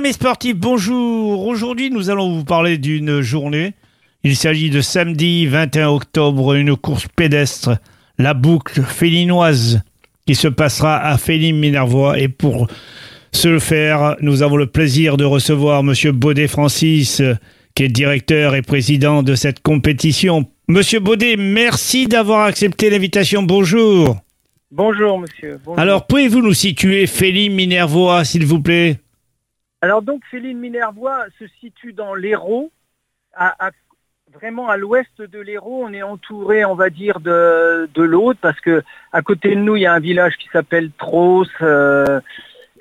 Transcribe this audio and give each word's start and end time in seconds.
Amis 0.00 0.14
sportifs, 0.14 0.56
bonjour. 0.56 1.46
Aujourd'hui, 1.46 1.90
nous 1.90 2.08
allons 2.08 2.34
vous 2.34 2.44
parler 2.44 2.78
d'une 2.78 3.20
journée. 3.20 3.74
Il 4.24 4.34
s'agit 4.34 4.70
de 4.70 4.80
samedi 4.80 5.44
21 5.44 5.90
octobre, 5.90 6.54
une 6.54 6.74
course 6.74 7.06
pédestre, 7.14 7.76
la 8.16 8.32
boucle 8.32 8.80
félinoise, 8.80 9.82
qui 10.26 10.34
se 10.34 10.48
passera 10.48 10.96
à 10.96 11.18
Féline-Minervois. 11.18 12.18
Et 12.18 12.28
pour 12.28 12.66
ce 13.30 13.58
faire, 13.58 14.16
nous 14.22 14.42
avons 14.42 14.56
le 14.56 14.68
plaisir 14.68 15.18
de 15.18 15.26
recevoir 15.26 15.82
Monsieur 15.82 16.12
Baudet 16.12 16.48
Francis, 16.48 17.20
qui 17.74 17.82
est 17.82 17.88
directeur 17.88 18.54
et 18.54 18.62
président 18.62 19.22
de 19.22 19.34
cette 19.34 19.60
compétition. 19.60 20.48
Monsieur 20.66 21.00
Baudet, 21.00 21.36
merci 21.36 22.06
d'avoir 22.06 22.46
accepté 22.46 22.88
l'invitation. 22.88 23.42
Bonjour. 23.42 24.16
Bonjour, 24.70 25.18
monsieur. 25.18 25.58
Bonjour. 25.62 25.78
Alors, 25.78 26.06
pouvez-vous 26.06 26.40
nous 26.40 26.54
situer 26.54 27.06
Féline-Minervois, 27.06 28.24
s'il 28.24 28.46
vous 28.46 28.62
plaît? 28.62 28.96
Alors 29.82 30.02
donc, 30.02 30.22
Féline 30.30 30.58
Minervois 30.58 31.24
se 31.38 31.44
situe 31.60 31.92
dans 31.92 32.14
l'Hérault, 32.14 32.70
à, 33.34 33.66
à- 33.66 33.70
vraiment 34.34 34.68
à 34.68 34.76
l'ouest 34.76 35.10
de 35.20 35.40
l'Hérault. 35.40 35.82
On 35.88 35.92
est 35.92 36.02
entouré, 36.02 36.64
on 36.64 36.74
va 36.74 36.90
dire, 36.90 37.18
de, 37.20 37.88
de 37.94 38.02
l'Aude, 38.02 38.36
parce 38.40 38.60
que 38.60 38.82
à 39.12 39.22
côté 39.22 39.50
de 39.50 39.60
nous, 39.60 39.76
il 39.76 39.82
y 39.82 39.86
a 39.86 39.92
un 39.92 40.00
village 40.00 40.36
qui 40.36 40.48
s'appelle 40.52 40.90
Tros 40.98 41.46
euh, 41.62 42.20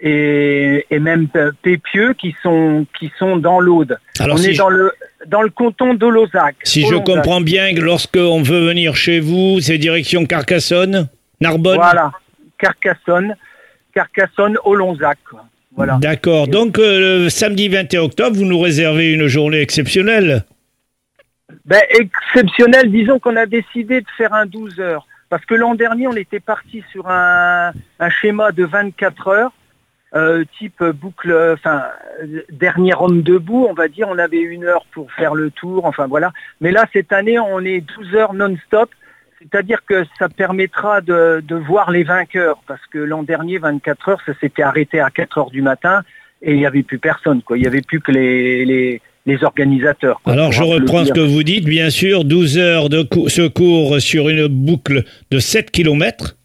et, 0.01 0.85
et 0.89 0.99
même 0.99 1.27
Pépieux 1.61 2.13
qui 2.13 2.35
sont 2.43 2.85
qui 2.97 3.11
sont 3.17 3.37
dans 3.37 3.59
l'Aude. 3.59 3.97
On 4.19 4.37
si 4.37 4.49
est 4.49 4.53
je- 4.53 4.57
dans 4.59 4.69
le 4.69 4.91
dans 5.25 5.41
le 5.41 5.49
canton 5.49 5.93
d'Olozac. 5.93 6.55
Si 6.63 6.85
je 6.85 6.95
comprends 6.95 7.41
bien 7.41 7.73
que 7.73 7.81
lorsqu'on 7.81 8.41
veut 8.41 8.65
venir 8.67 8.95
chez 8.95 9.19
vous, 9.19 9.59
c'est 9.59 9.77
direction 9.77 10.25
Carcassonne, 10.25 11.07
Narbonne? 11.41 11.75
Voilà, 11.77 12.11
Carcassonne, 12.57 13.35
Carcassonne, 13.93 14.57
Olonzac. 14.65 15.17
quoi. 15.29 15.45
Voilà. 15.79 15.97
D'accord. 16.01 16.49
Donc, 16.49 16.77
euh, 16.77 17.23
le 17.23 17.29
samedi 17.29 17.69
21 17.69 18.01
octobre, 18.01 18.35
vous 18.35 18.43
nous 18.43 18.59
réservez 18.59 19.13
une 19.13 19.27
journée 19.27 19.61
exceptionnelle. 19.61 20.43
Ben, 21.63 21.79
exceptionnel, 21.97 22.91
disons 22.91 23.17
qu'on 23.17 23.37
a 23.37 23.45
décidé 23.45 24.01
de 24.01 24.07
faire 24.17 24.33
un 24.33 24.45
12 24.45 24.81
heures. 24.81 25.07
Parce 25.29 25.45
que 25.45 25.55
l'an 25.55 25.75
dernier, 25.75 26.09
on 26.09 26.17
était 26.17 26.41
parti 26.41 26.83
sur 26.91 27.09
un, 27.09 27.71
un 27.97 28.09
schéma 28.09 28.51
de 28.51 28.65
24 28.65 29.27
heures, 29.29 29.53
euh, 30.15 30.43
type 30.57 30.83
boucle, 30.83 31.33
enfin, 31.53 31.83
dernier 32.51 32.91
homme 32.99 33.21
debout, 33.21 33.65
on 33.69 33.73
va 33.73 33.87
dire, 33.87 34.09
on 34.09 34.17
avait 34.17 34.41
une 34.41 34.65
heure 34.65 34.85
pour 34.91 35.09
faire 35.13 35.33
le 35.33 35.49
tour, 35.49 35.85
enfin 35.85 36.07
voilà. 36.07 36.33
Mais 36.59 36.71
là, 36.71 36.87
cette 36.91 37.13
année, 37.13 37.39
on 37.39 37.61
est 37.61 37.79
12 37.79 38.15
heures 38.15 38.33
non-stop, 38.33 38.89
c'est-à-dire 39.41 39.79
que 39.87 40.03
ça 40.17 40.29
permettra 40.29 41.01
de, 41.01 41.41
de 41.47 41.55
voir 41.55 41.91
les 41.91 42.03
vainqueurs, 42.03 42.59
parce 42.67 42.85
que 42.91 42.97
l'an 42.97 43.23
dernier, 43.23 43.57
24 43.57 44.09
heures, 44.09 44.21
ça 44.25 44.33
s'était 44.39 44.63
arrêté 44.63 44.99
à 44.99 45.09
4 45.09 45.37
heures 45.37 45.49
du 45.51 45.61
matin, 45.61 46.01
et 46.41 46.51
il 46.53 46.57
n'y 46.57 46.65
avait 46.65 46.83
plus 46.83 46.99
personne, 46.99 47.41
quoi. 47.41 47.57
Il 47.57 47.61
n'y 47.61 47.67
avait 47.67 47.81
plus 47.81 47.99
que 48.01 48.11
les, 48.11 48.65
les, 48.65 49.01
les 49.25 49.43
organisateurs. 49.43 50.19
quoi, 50.23 50.33
Alors, 50.33 50.51
je 50.51 50.63
reprends 50.63 51.05
ce 51.05 51.13
que 51.13 51.19
vous 51.19 51.43
dites. 51.43 51.65
Bien 51.65 51.89
sûr, 51.89 52.23
12 52.25 52.57
heures 52.57 52.89
de 52.89 53.03
cou- 53.03 53.29
secours 53.29 53.99
sur 54.01 54.29
une 54.29 54.47
boucle 54.47 55.03
de 55.31 55.39
7 55.39 55.71
km. 55.71 56.35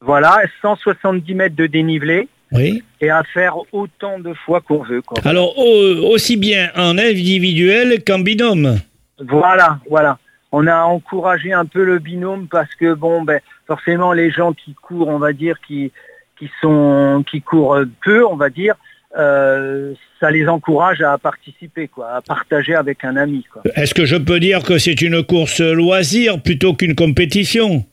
Voilà, 0.00 0.38
170 0.60 1.34
mètres 1.34 1.56
de 1.56 1.66
dénivelé 1.66 2.28
Oui. 2.52 2.82
et 3.00 3.08
à 3.10 3.22
faire 3.32 3.56
autant 3.72 4.18
de 4.18 4.34
fois 4.34 4.60
qu'on 4.60 4.82
veut. 4.82 5.00
Quoi. 5.02 5.18
Alors, 5.24 5.56
au- 5.58 6.12
aussi 6.12 6.36
bien 6.36 6.70
en 6.76 6.98
individuel 6.98 8.02
qu'en 8.06 8.18
binôme. 8.18 8.78
Voilà, 9.18 9.78
voilà. 9.88 10.18
On 10.56 10.66
a 10.68 10.78
encouragé 10.96 11.52
un 11.52 11.66
peu 11.74 11.82
le 11.84 11.98
binôme 11.98 12.46
parce 12.48 12.72
que 12.80 12.94
bon, 12.94 13.22
ben 13.28 13.40
forcément 13.66 14.12
les 14.12 14.30
gens 14.38 14.52
qui 14.52 14.72
courent, 14.74 15.08
on 15.08 15.18
va 15.18 15.32
dire, 15.32 15.56
qui 15.66 15.90
qui 16.38 16.48
sont 16.60 17.24
qui 17.30 17.40
courent 17.42 17.78
peu, 18.04 18.24
on 18.26 18.36
va 18.36 18.50
dire, 18.50 18.74
euh, 19.16 19.94
ça 20.20 20.30
les 20.30 20.48
encourage 20.48 21.00
à 21.00 21.16
participer, 21.18 21.86
quoi, 21.88 22.06
à 22.18 22.20
partager 22.20 22.74
avec 22.74 23.04
un 23.04 23.16
ami. 23.16 23.44
Est-ce 23.76 23.94
que 23.94 24.04
je 24.04 24.16
peux 24.16 24.40
dire 24.40 24.62
que 24.62 24.78
c'est 24.78 25.00
une 25.08 25.22
course 25.24 25.60
loisir 25.60 26.40
plutôt 26.42 26.74
qu'une 26.74 26.94
compétition? 26.94 27.84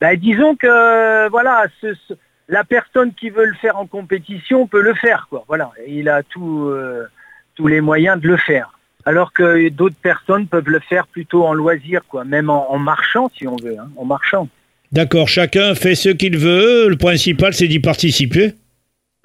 Ben, 0.00 0.14
disons 0.16 0.54
que 0.56 1.28
voilà, 1.30 1.64
ce- 1.80 1.94
ce- 2.06 2.14
la 2.48 2.64
personne 2.64 3.12
qui 3.14 3.28
veut 3.30 3.44
le 3.46 3.54
faire 3.54 3.76
en 3.78 3.86
compétition 3.86 4.66
peut 4.66 4.80
le 4.82 4.94
faire, 4.94 5.26
quoi. 5.28 5.44
Voilà, 5.48 5.70
il 5.86 6.08
a 6.08 6.22
tout, 6.22 6.68
euh, 6.68 7.04
tous 7.56 7.66
les 7.66 7.80
moyens 7.80 8.20
de 8.20 8.28
le 8.28 8.36
faire. 8.36 8.77
Alors 9.08 9.32
que 9.32 9.70
d'autres 9.70 9.96
personnes 10.02 10.46
peuvent 10.46 10.68
le 10.68 10.80
faire 10.80 11.06
plutôt 11.06 11.46
en 11.46 11.54
loisir, 11.54 12.02
quoi, 12.06 12.26
même 12.26 12.50
en, 12.50 12.70
en 12.70 12.78
marchant 12.78 13.30
si 13.34 13.48
on 13.48 13.56
veut, 13.56 13.78
hein, 13.78 13.88
en 13.96 14.04
marchant. 14.04 14.48
D'accord, 14.92 15.28
chacun 15.28 15.74
fait 15.74 15.94
ce 15.94 16.10
qu'il 16.10 16.36
veut. 16.36 16.90
Le 16.90 16.96
principal, 16.96 17.54
c'est 17.54 17.68
d'y 17.68 17.80
participer. 17.80 18.52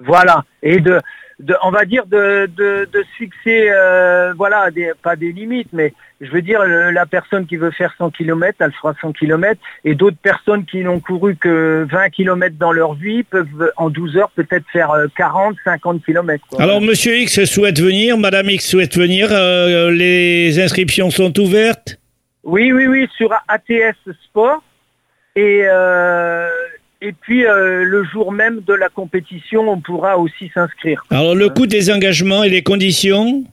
Voilà, 0.00 0.42
et 0.62 0.80
de, 0.80 0.98
de 1.40 1.54
on 1.62 1.70
va 1.70 1.84
dire 1.84 2.06
de, 2.06 2.46
de, 2.56 2.88
de 2.92 2.98
se 3.02 3.16
fixer, 3.18 3.68
euh, 3.70 4.32
voilà, 4.36 4.70
des, 4.70 4.92
pas 5.02 5.16
des 5.16 5.32
limites, 5.32 5.68
mais 5.72 5.92
je 6.20 6.30
veux 6.30 6.42
dire 6.42 6.62
le- 6.64 6.90
la 6.92 7.06
personne 7.06 7.44
qui 7.46 7.56
veut 7.56 7.72
faire 7.72 7.92
100 7.98 8.10
km, 8.10 8.56
elle 8.60 8.72
fera 8.72 8.94
100 9.00 9.12
km, 9.12 9.60
et 9.84 9.94
d'autres 9.94 10.16
personnes 10.22 10.64
qui 10.64 10.78
n'ont 10.78 11.00
couru 11.00 11.34
que 11.36 11.86
20 11.90 12.10
km 12.10 12.56
dans 12.58 12.72
leur 12.72 12.94
vie 12.94 13.24
peuvent 13.24 13.72
en 13.76 13.90
12 13.90 14.16
heures 14.16 14.30
peut-être 14.30 14.64
faire 14.72 14.90
euh, 14.92 15.06
40, 15.16 15.56
50 15.64 16.04
km. 16.04 16.44
Quoi. 16.48 16.62
Alors, 16.62 16.80
Monsieur 16.80 17.16
X 17.18 17.44
souhaite 17.44 17.80
venir, 17.80 18.16
Madame 18.16 18.48
X 18.50 18.68
souhaite 18.68 18.96
venir. 18.96 19.28
euh, 19.32 19.90
les 19.90 20.60
inscriptions 20.60 21.10
sont 21.10 21.36
ouvertes? 21.40 21.98
Oui, 22.44 22.72
oui, 22.72 22.86
oui, 22.86 23.08
sur 23.16 23.32
ATS 23.48 23.96
Sport. 24.26 24.62
Et, 25.36 25.62
euh, 25.64 26.48
et 27.06 27.12
puis 27.12 27.44
euh, 27.46 27.84
le 27.84 28.04
jour 28.04 28.32
même 28.32 28.60
de 28.66 28.74
la 28.74 28.88
compétition, 28.88 29.68
on 29.68 29.78
pourra 29.80 30.18
aussi 30.18 30.50
s'inscrire. 30.54 31.04
Alors, 31.10 31.34
le 31.34 31.48
coût 31.50 31.66
des 31.66 31.90
engagements 31.92 32.42
et 32.44 32.48
les 32.50 32.62
conditions 32.62 33.44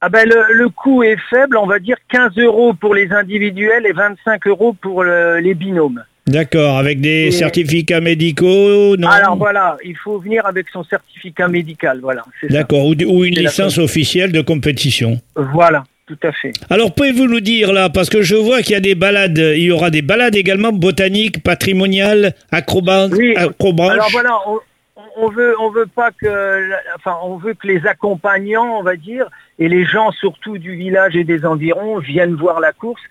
Ah 0.00 0.08
ben 0.08 0.28
le, 0.28 0.54
le 0.54 0.68
coût 0.70 1.02
est 1.02 1.18
faible, 1.30 1.56
on 1.56 1.66
va 1.66 1.78
dire 1.78 1.96
15 2.10 2.32
euros 2.38 2.72
pour 2.74 2.94
les 2.94 3.10
individuels 3.12 3.86
et 3.86 3.92
25 3.92 4.46
euros 4.46 4.72
pour 4.72 5.04
le- 5.04 5.38
les 5.40 5.54
binômes. 5.54 6.02
D'accord, 6.26 6.78
avec 6.78 7.00
des 7.00 7.26
Et- 7.26 7.30
certificats 7.32 8.00
médicaux, 8.00 8.96
non 8.96 9.08
Alors 9.08 9.36
voilà, 9.36 9.76
il 9.84 9.96
faut 9.96 10.18
venir 10.18 10.46
avec 10.46 10.66
son 10.72 10.84
certificat 10.84 11.48
médical, 11.48 11.98
voilà. 12.00 12.22
D'accord, 12.48 12.86
ou, 12.86 12.94
ou 13.06 13.24
une 13.24 13.34
licence 13.34 13.78
officielle 13.78 14.30
de 14.30 14.40
compétition. 14.40 15.20
Voilà, 15.34 15.82
tout 16.10 16.26
à 16.26 16.32
fait. 16.32 16.52
Alors, 16.70 16.92
pouvez-vous 16.92 17.28
nous 17.28 17.40
dire 17.40 17.72
là, 17.72 17.88
parce 17.88 18.10
que 18.10 18.20
je 18.20 18.34
vois 18.34 18.62
qu'il 18.62 18.72
y 18.72 18.76
a 18.76 18.80
des 18.80 18.96
balades, 18.96 19.38
il 19.38 19.62
y 19.62 19.70
aura 19.70 19.90
des 19.90 20.02
balades 20.02 20.34
également 20.34 20.72
botaniques, 20.72 21.40
patrimoniales, 21.42 22.34
acrobates, 22.50 23.12
Oui, 23.12 23.36
acrobranches. 23.36 23.92
Alors 23.92 24.10
voilà, 24.10 24.36
on, 24.48 24.58
on 25.16 25.28
veut, 25.28 25.54
on 25.60 25.70
veut 25.70 25.86
pas 25.86 26.10
que, 26.10 26.72
enfin, 26.96 27.16
on 27.22 27.36
veut 27.36 27.54
que 27.54 27.68
les 27.68 27.86
accompagnants, 27.86 28.78
on 28.78 28.82
va 28.82 28.96
dire, 28.96 29.28
et 29.60 29.68
les 29.68 29.84
gens 29.84 30.10
surtout 30.10 30.58
du 30.58 30.74
village 30.74 31.14
et 31.14 31.22
des 31.22 31.46
environs 31.46 31.98
viennent 31.98 32.34
voir 32.34 32.58
la 32.58 32.72
course. 32.72 33.02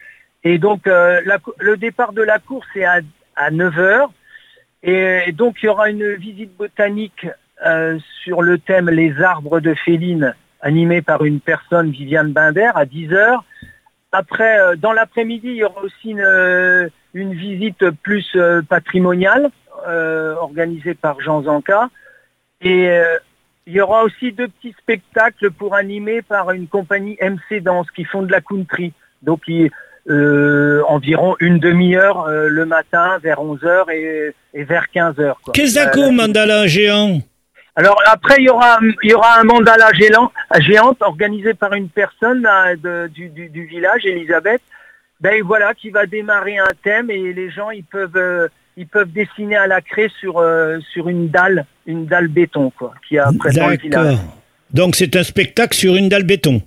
Et 0.43 0.57
donc, 0.57 0.85
euh, 0.85 1.21
la 1.25 1.37
le 1.59 1.77
départ 1.77 2.11
de 2.11 2.21
la 2.21 2.39
course 2.39 2.67
est 2.75 2.83
à, 2.83 2.99
à 3.37 3.49
9 3.49 3.79
heures. 3.79 4.11
Et 4.83 5.31
donc, 5.31 5.57
il 5.61 5.67
y 5.67 5.69
aura 5.69 5.89
une 5.89 6.15
visite 6.15 6.55
botanique 6.57 7.27
euh, 7.65 7.97
sur 8.23 8.41
le 8.41 8.57
thème 8.57 8.89
Les 8.89 9.21
arbres 9.21 9.61
de 9.61 9.73
Féline, 9.73 10.35
animée 10.61 11.01
par 11.01 11.23
une 11.23 11.39
personne, 11.39 11.91
Viviane 11.91 12.31
Binder, 12.31 12.71
à 12.75 12.85
10 12.85 13.13
heures. 13.13 13.43
Après, 14.11 14.59
euh, 14.59 14.75
dans 14.75 14.91
l'après-midi, 14.93 15.47
il 15.49 15.55
y 15.57 15.63
aura 15.63 15.81
aussi 15.83 16.11
une, 16.11 16.21
euh, 16.21 16.89
une 17.13 17.33
visite 17.33 17.89
plus 18.03 18.27
euh, 18.35 18.61
patrimoniale 18.61 19.49
organisée 20.41 20.93
par 20.93 21.21
Jean 21.21 21.43
Zanka. 21.43 21.89
Et 22.61 22.89
il 23.65 23.73
y 23.73 23.79
aura 23.79 24.03
aussi 24.03 24.33
deux 24.33 24.49
petits 24.49 24.75
spectacles 24.77 25.51
pour 25.51 25.73
animer 25.73 26.21
par 26.21 26.51
une 26.51 26.67
compagnie 26.67 27.17
MC 27.21 27.61
Danse 27.61 27.89
qui 27.91 28.03
font 28.03 28.21
de 28.23 28.31
la 28.31 28.41
country. 28.41 28.91
Donc 29.21 29.41
il- 29.47 29.71
euh, 30.09 30.81
environ 30.87 31.35
une 31.39 31.59
demi-heure 31.59 32.21
euh, 32.25 32.47
le 32.49 32.65
matin 32.65 33.19
vers 33.21 33.39
11h 33.39 33.91
et, 33.91 34.33
et 34.55 34.63
vers 34.63 34.85
15h. 34.93 35.33
quoi. 35.43 35.53
Qu'est-ce 35.53 35.77
Euh, 35.79 35.85
que 35.91 36.09
mandala 36.09 36.65
géant? 36.67 37.19
Alors 37.79 37.99
après, 38.15 38.35
il 38.39 38.45
y 38.45 38.49
aura, 38.49 38.79
il 39.03 39.09
y 39.11 39.13
aura 39.13 39.39
un 39.39 39.43
mandala 39.43 39.89
géant, 39.93 40.31
géante 40.67 40.97
organisé 41.01 41.53
par 41.53 41.71
une 41.73 41.89
personne 42.01 42.41
là, 42.41 42.75
de- 42.75 43.07
du, 43.17 43.29
du- 43.29 43.49
du 43.49 43.63
village, 43.73 44.05
Elisabeth, 44.05 44.61
ben 45.21 45.41
voilà, 45.43 45.73
qui 45.73 45.89
va 45.97 46.05
démarrer 46.05 46.57
un 46.57 46.73
thème 46.83 47.07
et 47.11 47.33
les 47.33 47.49
gens 47.57 47.69
ils 47.71 47.83
peuvent, 47.95 48.15
euh, 48.15 48.47
ils 48.77 48.87
peuvent 48.87 49.11
dessiner 49.11 49.57
à 49.57 49.67
la 49.67 49.81
craie 49.81 50.11
sur 50.19 50.33
euh, 50.39 50.79
sur 50.93 51.03
une 51.09 51.29
dalle, 51.29 51.65
une 51.85 52.05
dalle 52.05 52.27
béton 52.27 52.65
quoi, 52.77 52.91
qui 53.07 53.15
le 53.15 53.77
village. 53.77 54.17
Donc 54.79 54.95
c'est 54.95 55.15
un 55.15 55.23
spectacle 55.23 55.75
sur 55.75 55.95
une 55.95 56.09
dalle 56.09 56.23
béton. 56.33 56.61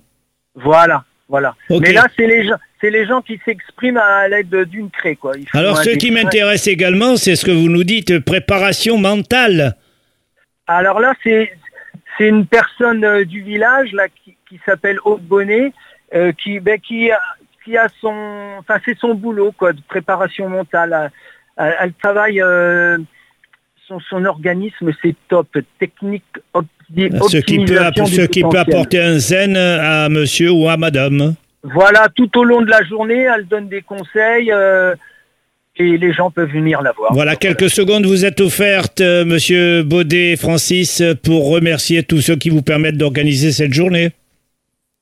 Voilà, 0.55 1.03
voilà. 1.29 1.55
Mais 1.69 1.93
là, 1.93 2.05
c'est 2.15 2.27
les 2.27 2.45
gens, 2.47 2.57
c'est 2.79 2.91
les 2.91 3.05
gens 3.07 3.21
qui 3.21 3.39
s'expriment 3.45 3.97
à 3.97 4.27
l'aide 4.27 4.55
d'une 4.73 4.89
craie 4.91 5.15
quoi. 5.15 5.33
Alors 5.53 5.77
ce 5.77 5.89
qui 5.91 6.11
m'intéresse 6.11 6.67
également, 6.67 7.15
c'est 7.17 7.35
ce 7.35 7.45
que 7.45 7.51
vous 7.51 7.69
nous 7.69 7.83
dites, 7.83 8.19
préparation 8.19 8.97
mentale. 8.97 9.75
Alors 10.67 10.99
là, 10.99 11.13
c'est 11.23 11.49
une 12.19 12.45
personne 12.45 13.03
euh, 13.03 13.25
du 13.25 13.41
village 13.41 13.91
là 13.91 14.07
qui, 14.07 14.35
qui 14.47 14.59
s'appelle 14.65 14.97
Aude 15.03 15.23
Bonnet, 15.23 15.73
euh, 16.13 16.31
qui 16.31 16.59
ben, 16.59 16.79
qui 16.79 17.11
a 17.11 17.19
qui 17.63 17.77
a 17.77 17.87
son, 18.01 18.55
enfin 18.59 18.79
c'est 18.85 18.97
son 18.97 19.13
boulot 19.13 19.51
quoi, 19.57 19.73
de 19.73 19.81
préparation 19.87 20.49
mentale. 20.49 21.11
Elle, 21.57 21.75
elle 21.79 21.93
travaille, 21.93 22.41
euh, 22.41 22.97
son 23.87 23.99
son 23.99 24.25
organisme 24.25 24.91
c'est 25.01 25.15
top, 25.27 25.47
technique 25.79 26.23
op- 26.53 26.65
ce 26.95 27.37
qui 27.37 27.57
peut, 27.65 27.75
ce 28.05 28.25
qui 28.27 28.41
peut 28.43 28.57
apporter 28.57 29.01
un 29.01 29.17
zen 29.17 29.57
à 29.57 30.09
monsieur 30.09 30.51
ou 30.51 30.69
à 30.69 30.77
madame. 30.77 31.35
Voilà, 31.63 32.09
tout 32.13 32.37
au 32.37 32.43
long 32.43 32.61
de 32.61 32.69
la 32.69 32.83
journée, 32.83 33.21
elle 33.33 33.47
donne 33.47 33.69
des 33.69 33.81
conseils 33.81 34.51
euh, 34.51 34.93
et 35.77 35.97
les 35.97 36.13
gens 36.13 36.29
peuvent 36.29 36.51
venir 36.51 36.81
la 36.81 36.91
voir. 36.91 37.13
Voilà, 37.13 37.35
quelques 37.35 37.69
secondes 37.69 38.05
vous 38.05 38.25
êtes 38.25 38.41
offertes, 38.41 39.01
euh, 39.01 39.25
monsieur 39.25 39.83
Baudet 39.83 40.35
Francis, 40.35 41.01
pour 41.23 41.49
remercier 41.49 42.03
tous 42.03 42.21
ceux 42.21 42.35
qui 42.35 42.49
vous 42.49 42.61
permettent 42.61 42.97
d'organiser 42.97 43.51
cette 43.51 43.73
journée. 43.73 44.11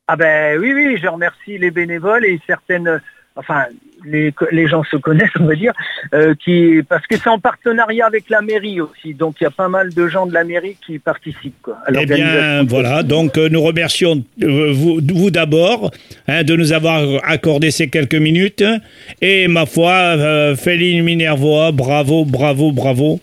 Ah 0.08 0.16
ben 0.16 0.60
oui, 0.60 0.74
oui, 0.74 0.98
je 1.02 1.08
remercie 1.08 1.58
les 1.58 1.72
bénévoles 1.72 2.26
et 2.26 2.40
certaines 2.48 3.02
enfin 3.36 3.66
les, 4.06 4.34
les, 4.52 4.68
gens 4.68 4.84
se 4.84 4.98
connaissent, 4.98 5.30
on 5.40 5.46
va 5.46 5.56
dire, 5.56 5.74
euh, 6.14 6.34
qui, 6.36 6.82
parce 6.88 7.06
que 7.08 7.18
c'est 7.18 7.30
en 7.30 7.40
partenariat 7.40 8.06
avec 8.06 8.30
la 8.30 8.42
mairie 8.42 8.82
aussi. 8.82 9.14
Donc 9.14 9.36
il 9.40 9.44
y 9.44 9.48
a 9.48 9.52
pas 9.52 9.68
mal 9.68 9.94
de 9.94 10.08
gens 10.08 10.26
de 10.26 10.34
la 10.34 10.44
mairie 10.44 10.78
qui 10.86 11.00
participent. 11.00 11.62
Quoi, 11.62 11.78
eh 11.94 12.06
bien, 12.06 12.64
voilà. 12.64 13.04
Donc 13.04 13.38
euh, 13.38 13.50
nous 13.50 13.62
remercions 13.62 14.24
euh, 14.44 14.72
vous, 14.74 15.00
vous 15.14 15.32
d'abord 15.32 15.92
hein, 16.28 16.44
de 16.44 16.56
nous 16.56 16.74
avoir 16.74 17.02
accordé 17.24 17.72
ces 17.72 17.90
quelques 17.90 18.16
minutes. 18.16 18.64
Et 19.22 19.48
ma 19.48 19.66
foi, 19.66 19.92
euh, 19.92 20.56
Féline 20.56 21.04
Minervois, 21.04 21.72
bravo, 21.72 22.26
bravo, 22.26 22.72
bravo. 22.72 23.20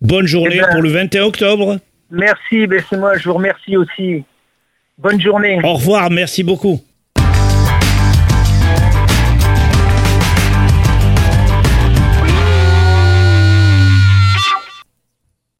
Bonne 0.00 0.26
journée 0.26 0.56
eh 0.56 0.60
ben, 0.60 0.68
pour 0.72 0.82
le 0.82 0.90
21 0.90 1.24
octobre. 1.24 1.78
Merci, 2.10 2.66
ben 2.66 2.82
c'est 2.88 2.96
moi, 2.96 3.16
je 3.16 3.24
vous 3.24 3.34
remercie 3.34 3.76
aussi. 3.76 4.24
Bonne 4.98 5.20
journée. 5.20 5.60
Au 5.64 5.74
revoir, 5.74 6.10
merci 6.10 6.42
beaucoup. 6.42 6.80